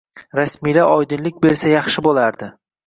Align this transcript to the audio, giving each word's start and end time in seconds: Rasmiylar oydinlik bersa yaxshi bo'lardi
Rasmiylar 0.39 0.95
oydinlik 0.95 1.39
bersa 1.47 1.77
yaxshi 1.77 2.09
bo'lardi 2.11 2.55